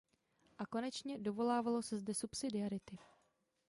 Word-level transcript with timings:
A 0.57 0.65
konečně, 0.65 1.17
dovolávalo 1.19 1.81
se 1.81 1.97
zde 1.99 2.13
subsidiarity. 2.13 2.97